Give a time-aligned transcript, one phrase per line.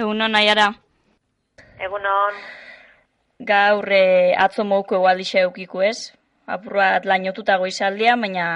[0.00, 0.70] Egunon, nahiara.
[1.84, 2.36] Egunon.
[3.50, 6.12] Gaur eh, atzo mouko egualdixe eukiko ez?
[6.54, 8.46] Apurrat lainotutago izaldia, baina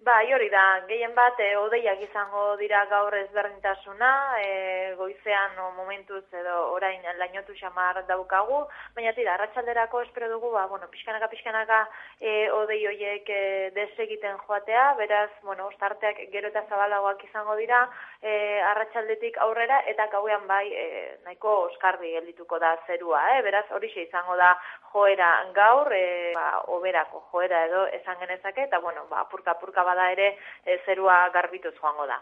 [0.00, 4.52] Bai, hori da, gehien bat, e, odeiak izango dira gaur ezberdintasuna, e,
[4.96, 8.62] goizean o, momentuz edo orain lainotu xamar daukagu,
[8.96, 11.82] baina tira, arratsalderako espero dugu, ba, bueno, pixkanaka, pixkanaka
[12.16, 13.42] e, odei hoiek e,
[13.76, 17.82] desegiten joatea, beraz, bueno, ostarteak gero eta zabalagoak izango dira,
[18.22, 18.32] e,
[18.72, 20.88] arratsaldetik aurrera, eta gauean bai, e,
[21.28, 24.54] nahiko oskarbi geldituko da zerua, e, beraz, hori izango da
[24.92, 30.10] joera gaur, e, ba, oberako joera edo esan genezake, eta bueno, ba, purka, purka bada
[30.12, 32.20] ere e, zerua garbituz joango da.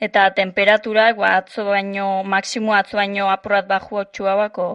[0.00, 4.70] Eta temperaturak, ba, atzo baino, maksimo atzo baino apurat baju bako?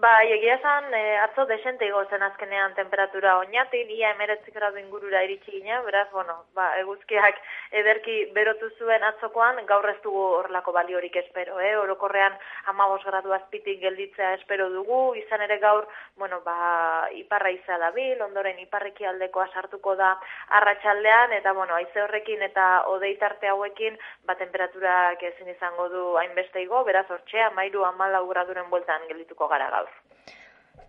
[0.00, 5.50] Ba, egia esan, e, atzo desente zen azkenean temperatura oinatik, ia emeretzik gradu ingurura iritsi
[5.50, 7.36] gine, beraz, bueno, ba, eguzkiak
[7.80, 11.76] ederki berotu zuen atzokoan, gaur ez dugu horrelako baliorik espero, eh?
[11.76, 12.32] orokorrean
[12.72, 16.56] amabos gradu azpitik gelditzea espero dugu, izan ere gaur, bueno, ba,
[17.20, 20.14] iparra izan da bil, ondoren iparreki aldekoa sartuko da
[20.60, 26.84] arratsaldean eta, bueno, aize horrekin eta odeitarte hauekin, ba, temperaturak ezin izango du hainbeste igo,
[26.88, 29.89] beraz, hortxea, mairu amalau graduren bueltan geldituko gara gaur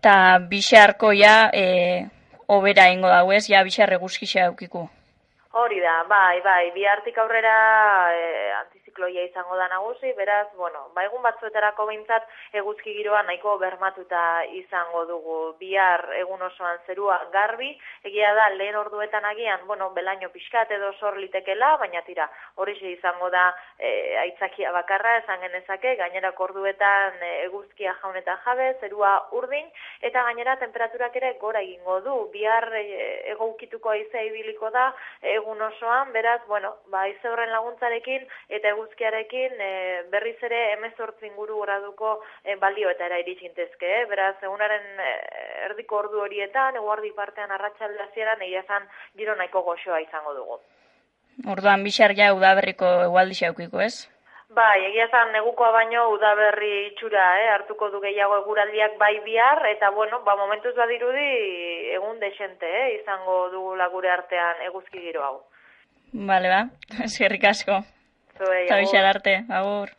[0.02, 2.06] eta bixarko ja e,
[2.50, 4.88] obera ingo dago ez, ja bixar eguzkixea eukiku.
[5.52, 7.54] Hori da, bai, bai, bi hartik aurrera
[8.16, 8.24] e,
[8.92, 15.04] antizikloia izango da nagusi, beraz, bueno, ba, egun batzuetarako behintzat eguzki giroa nahiko bermatuta izango
[15.06, 15.54] dugu.
[15.58, 21.16] Bihar egun osoan zerua garbi, egia da lehen orduetan agian, bueno, belaino pixkat edo sor
[21.16, 27.94] litekela, baina tira, hori izango da e, aitzakia bakarra, esan genezake, gainera orduetan e, eguzkia
[28.02, 29.68] jaun eta jabe, zerua urdin,
[30.02, 36.12] eta gainera temperaturak ere gora egingo du, bihar e, egoukituko aizea ibiliko da, egun osoan,
[36.12, 39.70] beraz, bueno, ba, aize horren laguntzarekin, eta eguzkiarekin e,
[40.10, 44.06] berriz ere emezortzi inguru graduko e, balioetara iritsintezke, eh?
[44.10, 45.12] beraz, egunaren e,
[45.68, 50.58] erdiko ordu horietan, eguardi partean arratsalde hasieran egia zan giro nahiko goxoa izango dugu.
[51.48, 54.08] Orduan bixar ja udaberriko egualdi xaukiko, ez?
[54.52, 57.48] Bai, egia zan negukoa baino udaberri itxura, eh?
[57.54, 61.30] hartuko du gehiago eguraldiak bai bihar, eta bueno, ba, momentuz badirudi
[61.96, 62.98] egun desente, eh?
[62.98, 65.34] izango dugu lagure artean eguzki giro hau.
[66.12, 66.62] Bale, ba,
[67.08, 67.80] eskerrik asko
[68.44, 68.66] zuei.
[68.66, 69.92] Eta arte, agur.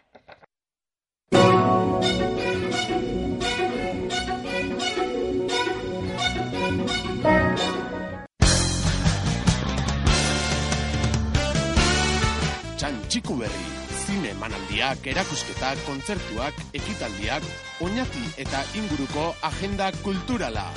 [12.78, 13.68] Txantxiku berri,
[14.04, 17.48] zine manaldiak, erakusketak, kontzertuak, ekitaldiak,
[17.86, 20.68] oinati eta inguruko agenda kulturala.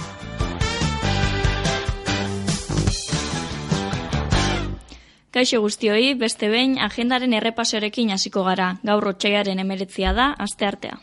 [5.37, 8.71] Kaixo guztioi, beste behin agendaren errepasorekin hasiko gara.
[8.89, 10.97] Gaur otxaiaren emeretzia da, aste artea.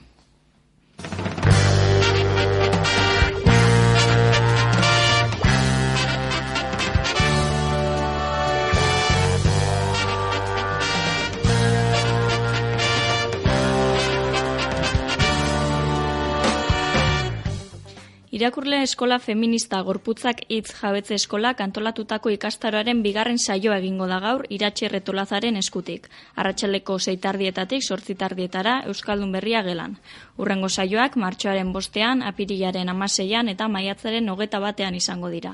[18.34, 24.90] Irakurle eskola feminista gorputzak hitz jabetze eskola kantolatutako ikastaroaren bigarren saioa egingo da gaur iratxe
[24.90, 26.08] retolazaren eskutik.
[26.42, 30.00] Arratxaleko zeitardietatik sortzitardietara Euskaldun berria gelan.
[30.42, 35.54] Urrengo saioak martxoaren bostean, apirilaren amaseian eta maiatzaren hogeta batean izango dira.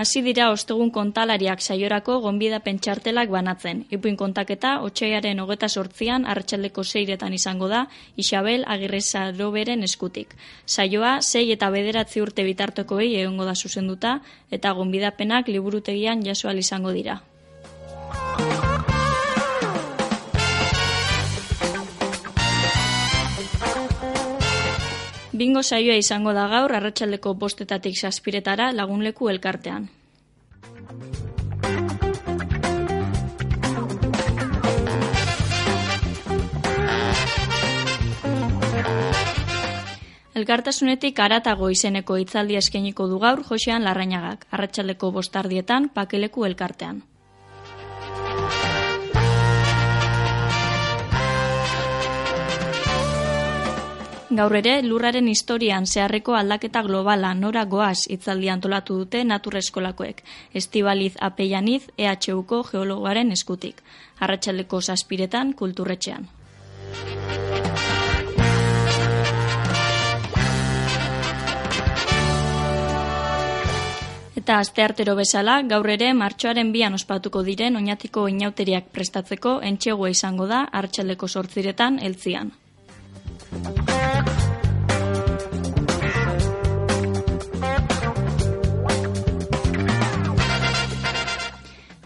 [0.00, 3.82] Hasi dira ostegun kontalariak saiorako gonbida pentsartelak banatzen.
[3.92, 7.82] Ipuin kontaketa, otxaiaren hogeta sortzian, arratsaldeko zeiretan izango da,
[8.16, 10.32] Isabel Agirreza Roberen eskutik.
[10.66, 16.96] Saioa, sei eta bederatzi urte bitartoko behi egongo da zuzenduta, eta gonbidapenak liburutegian jasoal izango
[16.96, 17.20] dira.
[25.40, 29.86] Bingo saioa izango da gaur arratsaldeko bostetatik saspiretara lagunleku elkartean.
[40.40, 47.00] Elkartasunetik aratago izeneko hitzaldia eskainiko du gaur Josean Larrañagak, arratsaldeko bostardietan pakeleku elkartean.
[54.30, 60.22] Gaur ere, lurraren historian zeharreko aldaketa globala nora goaz itzaldi antolatu dute naturreskolakoek,
[60.60, 63.82] estibaliz apeianiz EHUko geologaren eskutik,
[64.20, 66.28] arratsaleko saspiretan kulturretxean.
[74.38, 80.68] Eta asteartero bezala, gaur ere martxoaren bian ospatuko diren oinatiko inauteriak prestatzeko entxegua izango da
[80.70, 82.59] hartxaldeko sortziretan eltzian.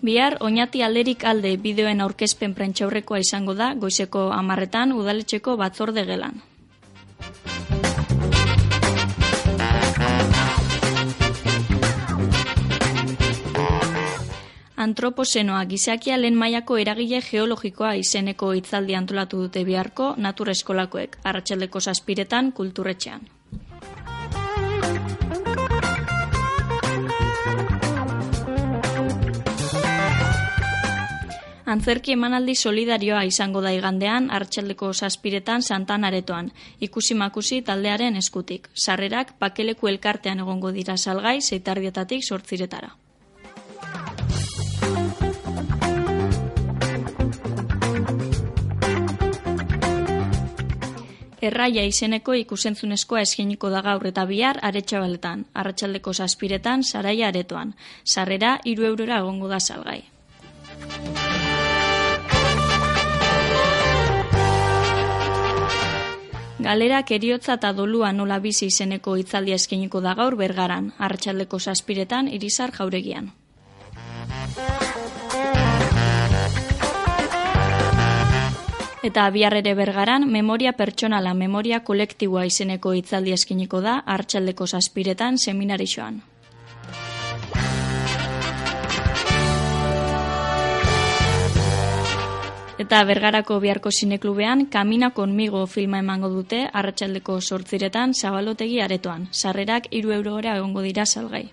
[0.05, 6.43] Bihar, oinati alderik alde bideoen aurkezpen prentxaurrekoa izango da goizeko amarretan udaletxeko batzorde gelan.
[14.77, 22.51] Antroposenoa gizakia lehen mailako eragile geologikoa izeneko hitzaldi antolatu dute biharko natur eskolakoek, arratsaldeko zazpiretan
[22.53, 23.29] kulturretxean.
[31.75, 36.51] Antzerki emanaldi solidarioa izango da igandean hartxaldeko zazpiretan santan aretoan,
[36.81, 38.69] ikusi makusi taldearen eskutik.
[38.75, 42.93] Sarrerak pakeleku elkartean egongo dira salgai zeitardietatik sortziretara.
[51.45, 57.75] Erraia izeneko ikusentzunezkoa eskeniko da gaur eta bihar aretxabaletan, arratsaldeko zazpiretan, saraia aretoan.
[58.05, 60.01] Sarrera, iru eurora egongo da salgai.
[66.65, 72.73] Galerak eriotza eta dolua nola bizi izeneko hitzaldia eskeniko da gaur bergaran, arratsaldeko zazpiretan, irizar
[72.73, 73.35] jauregian.
[79.05, 86.23] Eta biarrere bergaran, memoria pertsonala, memoria kolektiboa izeneko hitzaldi eskiniko da, hartxaldeko zazpiretan seminarixoan.
[92.85, 99.29] Eta bergarako biharko sineklubean, Kamina konmigo filma emango dute, arratsaldeko sortziretan, zabalotegi aretoan.
[99.33, 101.45] Sarrerak iru eurora egongo dira salgai.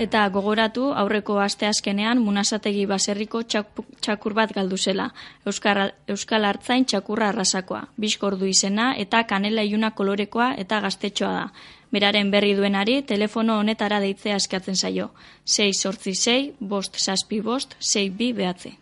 [0.00, 5.10] Eta gogoratu aurreko aste askenean munasategi baserriko txakur bat galdu zela.
[5.44, 7.82] Euskal, Euskal Artzain txakurra arrasakoa.
[8.00, 11.44] Bizkordu izena eta kanela iluna kolorekoa eta gaztetxoa da.
[11.92, 15.10] Beraren berri duenari telefono honetara deitzea eskatzen zaio.
[15.44, 18.78] 6 sortzi 6, bost saspi bost, 6 bi behatze.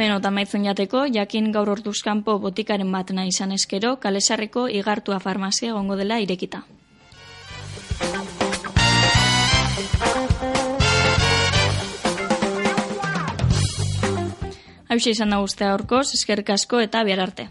[0.00, 5.98] Beno, tamaitzen jateko, jakin gaur orduzkanpo botikaren bat nahi izan eskero, kalesarreko igartua farmazia gongo
[6.00, 6.62] dela irekita.
[14.88, 17.50] Hau izan da guztia horkoz, eskerrik asko eta bihar arte.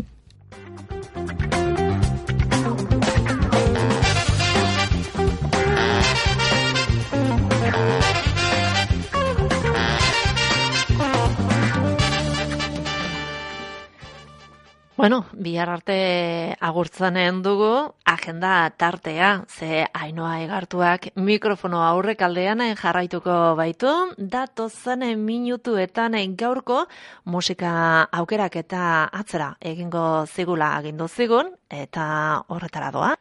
[15.00, 23.94] Bueno, bihar arte agurtzanen dugu, agenda tartea, ze hainoa egartuak mikrofono aurrek aldean jarraituko baitu,
[24.18, 26.82] dato zenen minutuetan gaurko
[27.24, 27.72] musika
[28.12, 33.16] aukerak eta atzera egingo zigula agindu zigun, eta horretara doa.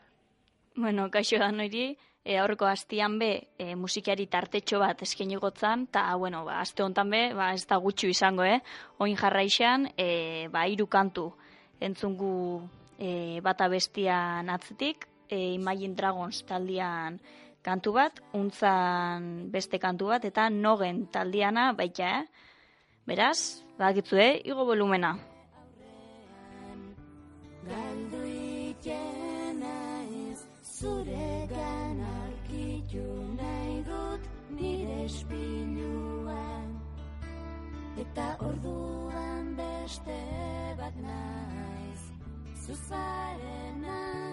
[0.75, 6.09] Bueno, kaixo da noiri, e, aurreko hastian be e, musikari tartetxo bat eskeniko gotzan, eta,
[6.17, 8.59] bueno, ba, aste honetan be, ba, ez da gutxu izango, eh?
[8.99, 11.37] Oin jarraixan, e, ba, iru kantu,
[11.81, 12.63] entzungu
[12.99, 17.19] e, bata bestian atzetik, e, Imagine Dragons taldian
[17.63, 22.25] kantu bat, untzan beste kantu bat, eta nogen taldiana baita, eh?
[23.09, 24.33] Beraz, bakitzu, eh?
[24.45, 25.17] Igo volumena.
[27.69, 28.19] Galdu
[30.79, 31.49] zure
[33.39, 34.23] nahi dut
[34.55, 36.69] nire espinuan,
[38.05, 40.21] eta orduan beste
[40.79, 41.48] bat nahi.
[42.75, 44.29] Zarena.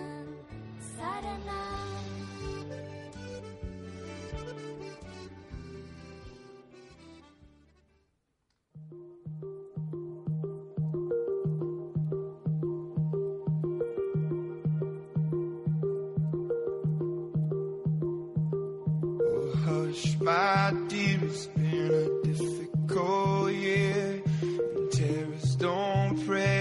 [19.65, 24.21] Hush, my dear, it's been a difficult year.
[24.91, 24.91] And
[25.57, 26.54] don't pray.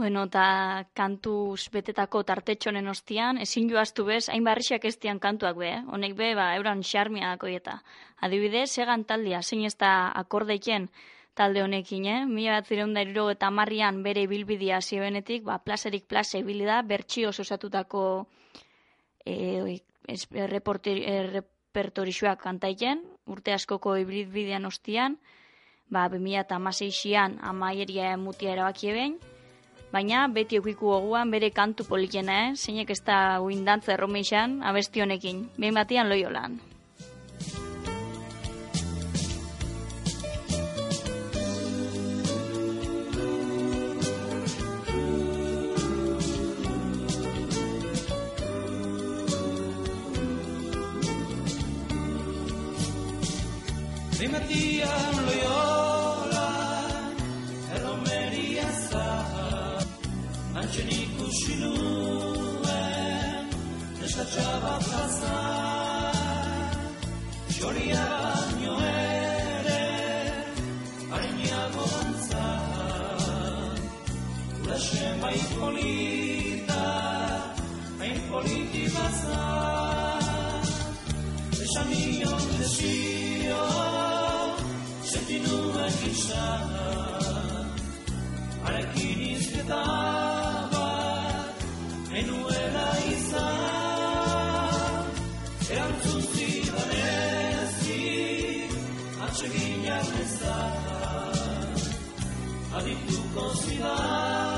[0.00, 5.80] Bueno, eta kantuz betetako tartetxonen ostian, ezin joaztu bez, hain barrixak ez kantuak be, eh?
[5.92, 7.82] honek be, ba, euran xarmia eta.
[8.16, 10.88] Adibidez, egan taldia, zein ez da akordeiken
[11.34, 12.24] talde honekin, eh?
[12.24, 18.26] Mila bat zireunda eta marrian bere bilbidia zioenetik, ba, plazerik plaze ibili da, bertxio osatutako
[19.26, 19.80] e,
[20.46, 25.18] reporter, e, repertorixuak kantaiken, urte askoko ibilbidean ostian,
[25.90, 29.20] ba, 2006an amaieria mutia erabaki behin,
[29.90, 32.54] Baina beti eukiku goguan bere kantu polikena, eh?
[32.54, 35.48] Zeinek ez da uindantza erromeixan abesti honekin.
[35.58, 36.60] Behin batian loiolan.
[54.20, 55.29] Rimatian
[64.30, 65.38] Eskatxaba plaza
[67.56, 69.40] Xoria baino ere
[103.80, 104.49] love.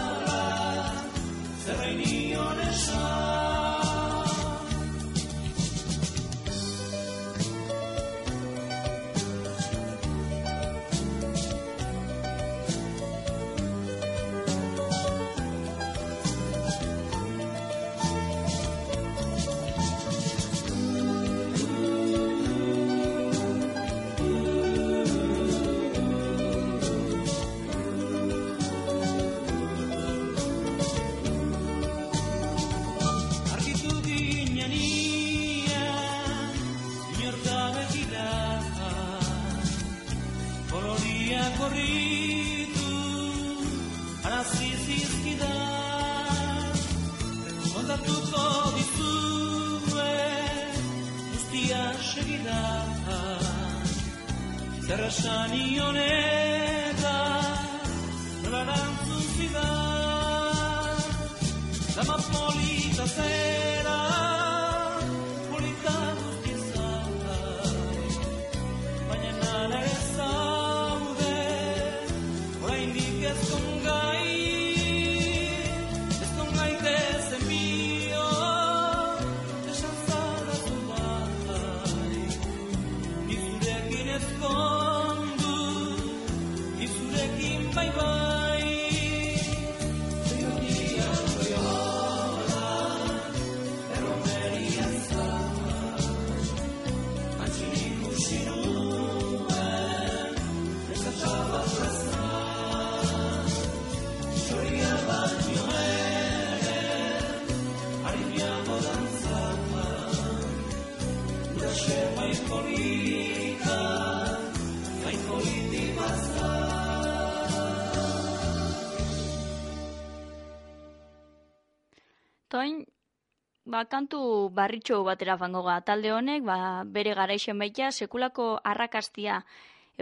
[123.73, 125.81] Ba, kantu barritxo batera fango ga.
[125.81, 129.43] Talde honek, ba, bere garaixen baita, sekulako arrakastia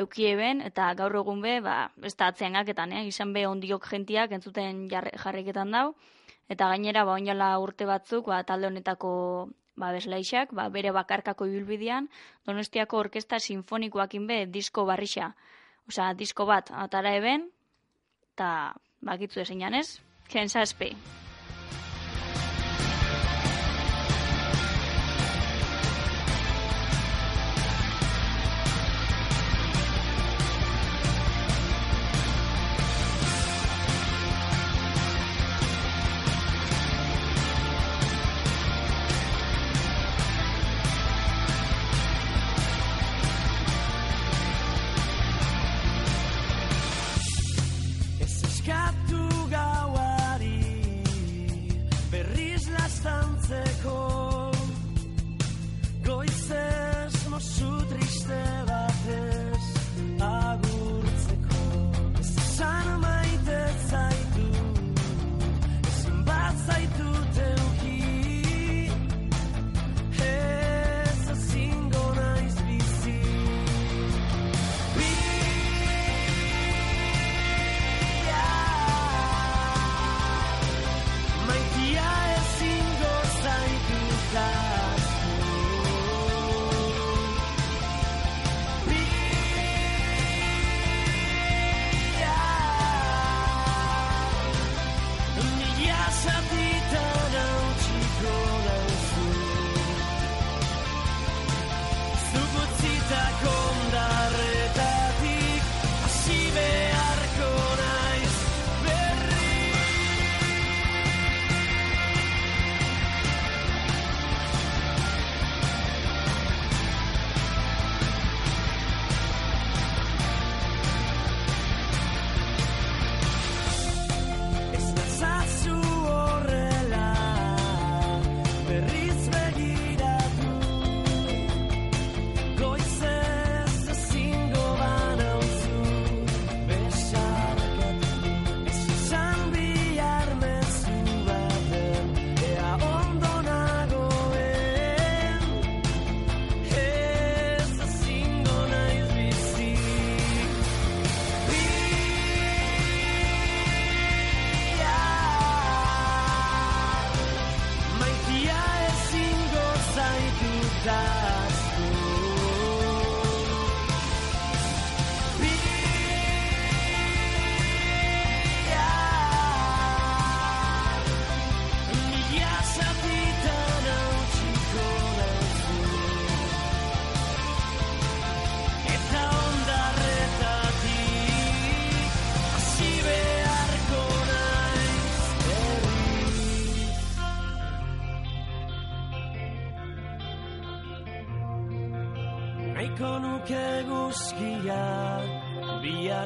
[0.00, 3.04] eukieben, eta gaur egun be, ba, ez da atzean eh?
[3.06, 5.94] izan be ondiok jentiak entzuten jarri- jarriketan dau,
[6.48, 12.10] eta gainera, ba, oinala urte batzuk, ba, talde honetako ba, beslaixak, ba, bere bakarkako ibilbidean,
[12.46, 15.34] Donostiako Orkesta Sinfonikoakin be disko barrixa.
[15.88, 17.48] Osea, disko bat, atara eben,
[18.34, 20.94] eta bakitzu esan ez, jensazpe.
[20.94, 21.29] Ez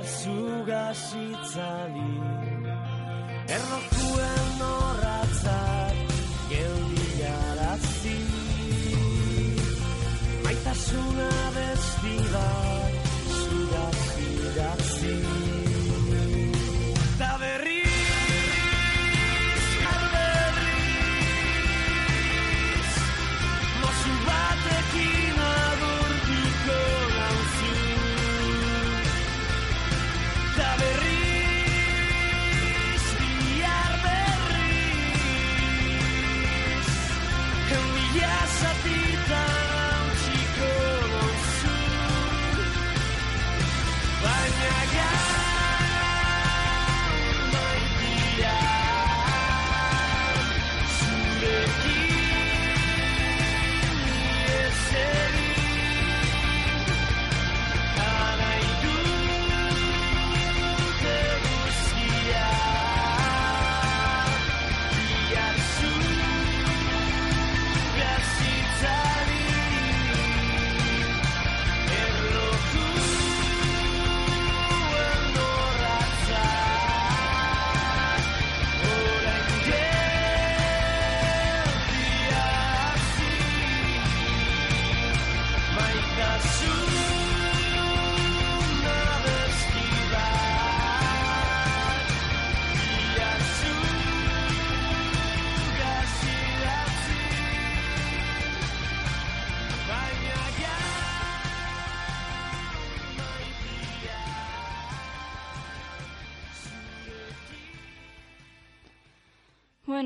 [0.05, 0.29] 夏
[0.67, 1.95] がしたり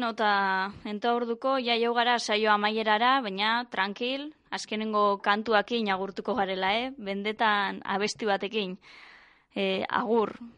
[0.09, 4.23] Bueno, eta enta orduko jaio gara saio amaierara, baina tranquil,
[4.59, 6.93] azkenengo kantuakin agurtuko garela, eh?
[6.97, 8.79] Bendetan abesti batekin.
[9.55, 10.33] Agur.
[10.39, 10.58] Agur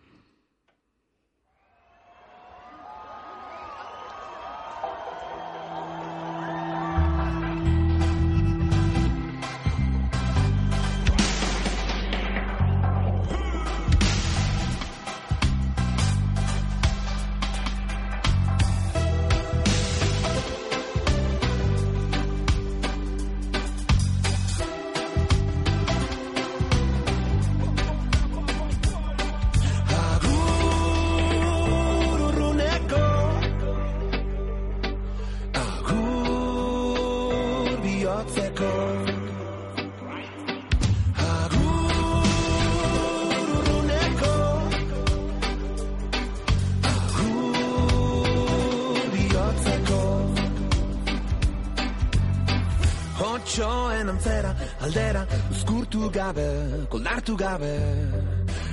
[54.90, 57.74] antzera, aldera, uzkurtu gabe, koldartu gabe.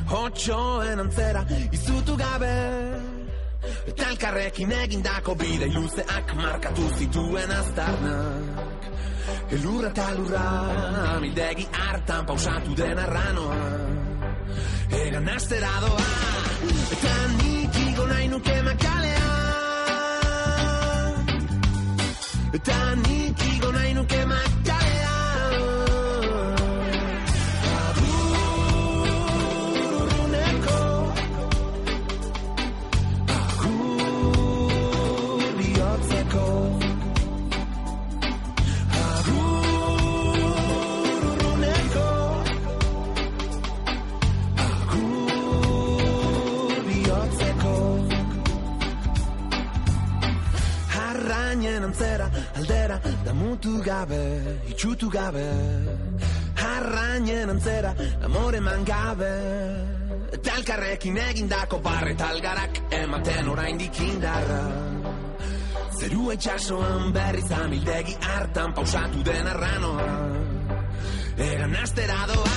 [0.10, 2.54] Otxoen antzera, izutu gabe.
[3.88, 8.90] Eta elkarrekin egindako bide luzeak markatu zituen aztarnak.
[9.52, 10.46] Elurra eta lurra,
[11.16, 13.58] amildegi hartan pausatu den arranoa
[14.88, 16.06] Egan astera doa,
[16.96, 17.67] eta nik
[58.78, 59.34] man gabe.
[60.34, 64.62] Eta elkarrekin egindako barret algarak ematen oraindik indarra.
[65.98, 70.08] Zeru etxasoan berriz amildegi hartan pausatu den arranoa.
[71.38, 72.54] Egan astera doa,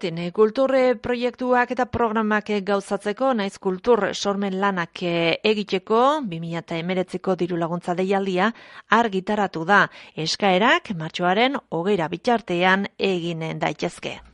[0.00, 7.36] Oinatin, eh, kultur proiektuak eta programak eh, gauzatzeko, naiz kultur sormen lanak eh, egiteko, 2008ko
[7.36, 8.48] diru laguntza deialdia,
[8.88, 9.90] argitaratu da.
[10.16, 14.29] Eskaerak, martxoaren hogeira bitxartean eginen daitezke.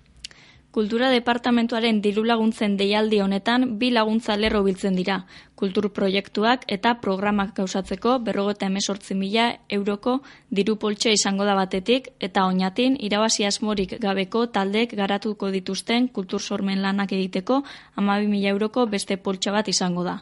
[0.76, 5.14] Kultura departamentuaren diru laguntzen deialdi honetan bi laguntza lerro biltzen dira.
[5.56, 10.18] Kultur proiektuak eta programak gauzatzeko berrogeta emesortzi mila euroko
[10.58, 16.84] diru poltxe izango da batetik eta oinatin irabazi asmorik gabeko taldek garatuko dituzten kultur sormen
[16.84, 17.62] lanak egiteko
[17.96, 20.18] amabi mila euroko beste poltsa bat izango da.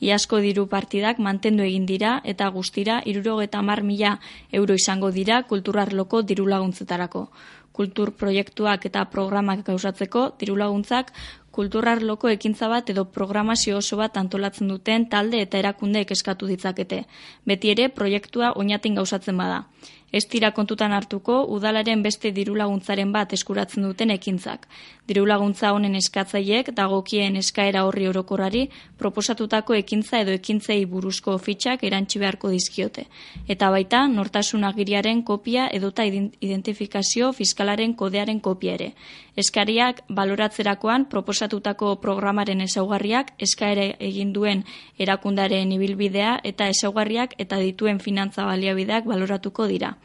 [0.00, 4.16] Iazko diru partidak mantendu egin dira eta guztira irurogeta mar mila
[4.52, 7.26] euro izango dira kulturarloko diru laguntzetarako
[7.78, 11.12] kultur proiektuak eta programak gauzatzeko diru laguntzak
[11.58, 17.00] kulturarloko ekintza bat edo programazio oso bat antolatzen duten talde eta erakundeek eskatu ditzakete.
[17.50, 19.64] Beti ere proiektua oinatin gauzatzen bada.
[20.10, 24.64] Ez dira kontutan hartuko udalaren beste diru laguntzaren bat eskuratzen duten ekintzak.
[25.08, 28.62] Diru laguntza honen eskatzaileek dagokien eskaera horri orokorrari
[28.96, 33.04] proposatutako ekintza edo ekintzei buruzko fitxak erantsi beharko dizkiote.
[33.48, 38.94] Eta baita nortasun agiriaren kopia edota ident- identifikazio fiskalaren kodearen kopia ere.
[39.36, 44.64] Eskariak baloratzerakoan proposatutako programaren ezaugarriak eskaere egin duen
[44.98, 49.97] erakundaren ibilbidea eta ezaugarriak eta dituen finantza baliabideak baloratuko dira.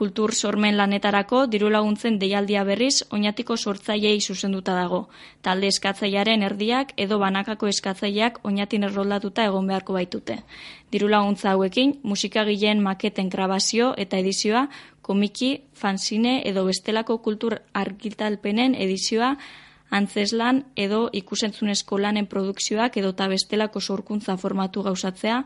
[0.00, 5.00] Kultur sormen lanetarako diru laguntzen deialdia berriz oinatiko sortzaileei zuzenduta dago.
[5.44, 10.38] Talde eskatzailearen erdiak edo banakako eskatzaileak oinatin erroldatuta egon beharko baitute.
[10.90, 14.68] Diru laguntza hauekin musikagileen maketen grabazio eta edizioa,
[15.02, 19.34] komiki, fanzine edo bestelako kultur argitalpenen edizioa,
[19.90, 25.42] antzeslan edo ikusentzunezko lanen produkzioak edo ta bestelako sorkuntza formatu gauzatzea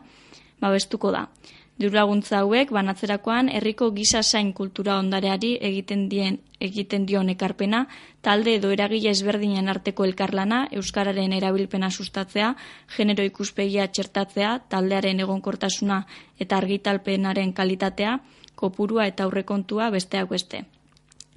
[0.61, 1.27] babestuko da.
[1.75, 7.81] Dirulaguntza hauek banatzerakoan herriko giza zain kultura ondareari egiten dien egiten dion ekarpena,
[8.23, 12.53] talde edo eragile ezberdinen arteko elkarlana, euskararen erabilpena sustatzea,
[12.95, 15.99] genero ikuspegia txertatzea, taldearen egonkortasuna
[16.39, 18.15] eta argitalpenaren kalitatea,
[18.55, 20.63] kopurua eta aurrekontua besteak beste.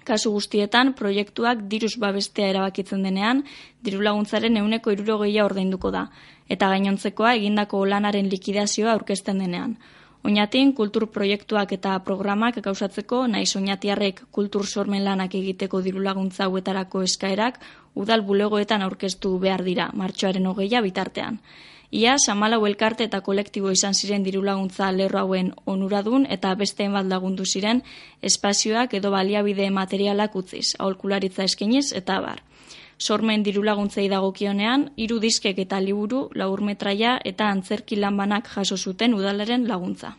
[0.07, 3.43] Kasu guztietan, proiektuak diruz babestea erabakitzen denean,
[3.83, 6.07] diru laguntzaren euneko irurogeia ordainduko da,
[6.49, 9.77] eta gainontzekoa egindako lanaren likidazioa aurkezten denean.
[10.25, 17.03] Oñatin kultur proiektuak eta programak gauzatzeko naiz oñatiarrek kultur sormen lanak egiteko diru laguntza hauetarako
[17.07, 17.61] eskaerak
[17.95, 21.39] udal bulegoetan aurkeztu behar dira martxoaren hogeia bitartean.
[21.91, 27.07] Ia, samalau elkarte eta kolektibo izan ziren diru laguntza lerro hauen onuradun eta beste bat
[27.07, 27.83] lagundu ziren
[28.21, 32.43] espazioak edo baliabide materialak utziz, aholkularitza eskeniz eta bar
[32.99, 39.69] sormen diru laguntzei dagokionean, hiru diskek eta liburu, laurmetraia eta antzerki lanbanak jaso zuten udalaren
[39.69, 40.17] laguntza.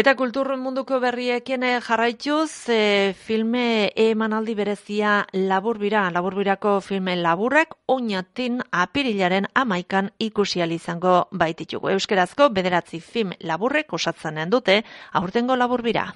[0.00, 8.62] Eta kultur munduko berriekin eh, jarraituz, e, filme emanaldi berezia laburbira, laburbirako filme laburrek, oinatin
[8.72, 11.90] apirilaren amaikan ikusial izango baititugu.
[11.92, 14.78] Euskerazko bederatzi film laburrek osatzen dute,
[15.20, 16.06] aurtengo laburbira.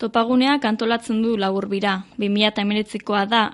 [0.00, 1.98] Topagunea kantolatzen du laburbira.
[2.16, 3.44] 2008koa da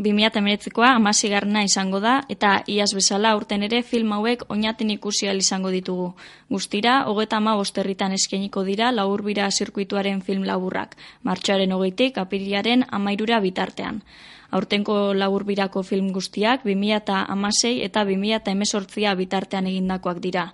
[0.00, 6.14] 2008koa amasigarna izango da eta iaz bezala urten ere film hauek oinaten ikusi izango ditugu.
[6.48, 14.02] Guztira, hogeta ama bosterritan eskeniko dira laurbira zirkuituaren film laburrak, martxoaren hogeitik apiriaren amairura bitartean.
[14.50, 20.50] Aurtenko laburbirako film guztiak 2006 eta 2018 bitartean egindakoak dira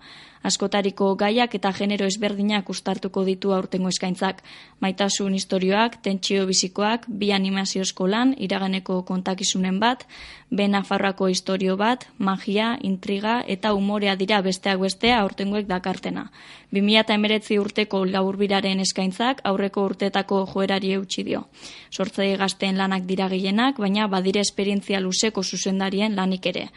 [0.46, 4.42] askotariko gaiak eta genero ezberdinak ustartuko ditu aurtengo eskaintzak.
[4.80, 10.06] Maitasun historioak, tentsio bizikoak, bi animazio eskolan, iraganeko kontakizunen bat,
[10.50, 16.30] ben afarrako historio bat, magia, intriga eta umorea dira besteak bestea aurtengoek dakartena.
[16.72, 21.46] 2008 urteko laburbiraren eskaintzak aurreko urtetako joerari eutxi dio.
[21.90, 26.68] Sortzai gazteen lanak dira gehienak, baina badire esperientzia luzeko zuzendarien lanik ere.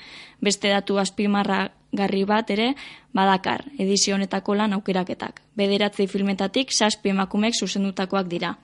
[0.42, 2.74] Beste datu azpimarra garri bat ere
[3.14, 5.42] badakar edizio honetako lan aukeraketak.
[5.58, 8.56] Bederatzi filmetatik saspi emakumeek zuzendutakoak dira.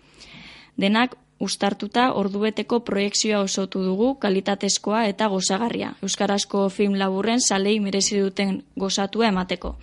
[0.77, 5.93] Denak ustartuta ordueteko proiektzioa osotu dugu kalitatezkoa eta gozagarria.
[6.01, 9.75] Euskarazko film laburren salei merezi duten gozatua emateko.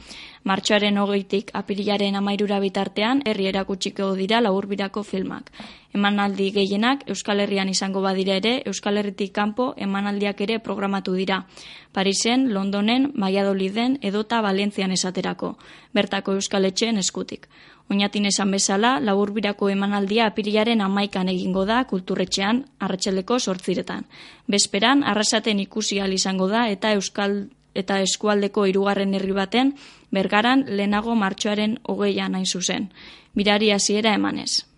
[0.45, 5.53] Martxoaren hogeitik apirilaren amairura bitartean herri erakutsiko dira laburbirako filmak.
[5.95, 11.45] Emanaldi gehienak Euskal Herrian izango badira ere, Euskal Herritik kanpo emanaldiak ere programatu dira.
[11.93, 15.59] Parisen, Londonen, Maiadoliden edota Valentzian esaterako.
[15.93, 17.47] Bertako Euskal Etxeen eskutik.
[17.93, 24.07] Oñatin esan bezala, laburbirako emanaldia apirilaren amaikan egingo da kulturretxean arratsaleko sortziretan.
[24.49, 29.75] Bezperan, arrasaten ikusi izango da eta Euskal eta eskualdeko hirugarren herri baten
[30.11, 32.89] bergaran lehenago martxoaren hogeian hain zuzen.
[33.35, 34.72] Mirari hasiera emanez.